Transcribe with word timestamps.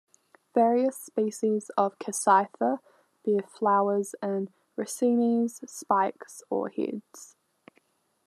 Various 0.55 0.97
species 0.97 1.69
of 1.77 1.99
"Cassytha" 1.99 2.79
bear 3.23 3.41
flowers 3.43 4.15
in 4.23 4.49
racemes, 4.75 5.61
spikes, 5.71 6.41
or 6.49 6.69
heads. 6.69 7.35